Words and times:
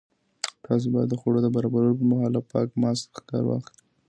تاسو 0.65 0.85
باید 0.93 1.09
د 1.11 1.15
خوړو 1.19 1.39
د 1.43 1.47
برابرولو 1.55 1.93
پر 1.99 2.05
مهال 2.11 2.31
له 2.37 2.41
پاک 2.51 2.67
ماسک 2.81 3.05
څخه 3.13 3.21
کار 3.29 3.43
واخلئ. 3.45 3.75